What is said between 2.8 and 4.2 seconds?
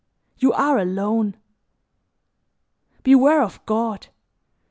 Beware of God!